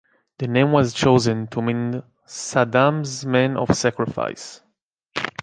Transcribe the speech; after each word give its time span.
The 0.39 0.47
name 0.47 0.71
was 0.71 0.95
chosen 0.95 1.45
to 1.49 1.61
mean 1.61 2.01
"Saddam's 2.25 3.23
Men 3.23 3.55
of 3.55 3.77
Sacrifice". 3.77 4.61